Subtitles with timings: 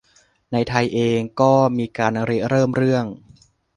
[0.51, 3.05] ในไทยเองก็มีการริเริ่มเรื่อง